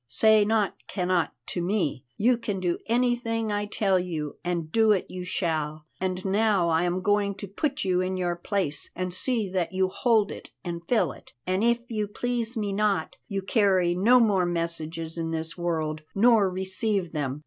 Say 0.07 0.43
not 0.45 0.73
cannot 0.87 1.31
to 1.49 1.61
me; 1.61 2.03
you 2.17 2.35
can 2.39 2.59
do 2.59 2.79
anything 2.87 3.51
I 3.51 3.67
tell 3.67 3.99
you, 3.99 4.37
and 4.43 4.71
do 4.71 4.91
it 4.93 5.05
you 5.09 5.23
shall. 5.23 5.85
And 5.99 6.25
now 6.25 6.69
I 6.69 6.85
am 6.85 7.03
going 7.03 7.35
to 7.35 7.47
put 7.47 7.85
you 7.85 8.01
in 8.01 8.17
your 8.17 8.35
place, 8.35 8.89
and 8.95 9.13
see 9.13 9.47
that 9.51 9.73
you 9.73 9.89
hold 9.89 10.31
it 10.31 10.49
and 10.63 10.81
fill 10.89 11.11
it. 11.11 11.33
An 11.45 11.61
if 11.61 11.81
you 11.87 12.07
please 12.07 12.57
me 12.57 12.73
not, 12.73 13.17
you 13.27 13.43
carry 13.43 13.93
no 13.93 14.19
more 14.19 14.47
messages 14.47 15.19
in 15.19 15.29
this 15.29 15.55
world, 15.55 16.01
nor 16.15 16.49
receive 16.49 17.11
them. 17.11 17.39